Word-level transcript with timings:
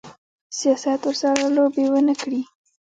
سیاست 0.57 0.99
ورسره 1.05 1.45
لوبې 1.55 1.85
ونه 1.91 2.13
کړي. 2.21 2.41